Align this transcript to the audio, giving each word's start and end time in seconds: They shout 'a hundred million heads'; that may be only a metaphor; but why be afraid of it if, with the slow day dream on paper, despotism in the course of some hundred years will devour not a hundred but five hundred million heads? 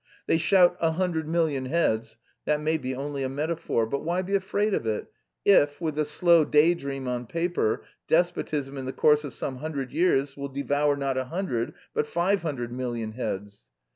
They 0.25 0.39
shout 0.39 0.77
'a 0.79 0.93
hundred 0.93 1.27
million 1.27 1.65
heads'; 1.65 2.17
that 2.45 2.59
may 2.59 2.79
be 2.79 2.95
only 2.95 3.21
a 3.21 3.29
metaphor; 3.29 3.85
but 3.85 4.03
why 4.03 4.23
be 4.23 4.33
afraid 4.33 4.73
of 4.73 4.87
it 4.87 5.05
if, 5.45 5.79
with 5.79 5.93
the 5.93 6.05
slow 6.05 6.43
day 6.43 6.73
dream 6.73 7.07
on 7.07 7.27
paper, 7.27 7.83
despotism 8.07 8.79
in 8.79 8.85
the 8.87 8.93
course 8.93 9.23
of 9.23 9.31
some 9.35 9.57
hundred 9.57 9.91
years 9.91 10.35
will 10.35 10.49
devour 10.49 10.95
not 10.95 11.19
a 11.19 11.25
hundred 11.25 11.75
but 11.93 12.07
five 12.07 12.41
hundred 12.41 12.71
million 12.73 13.11
heads? 13.11 13.67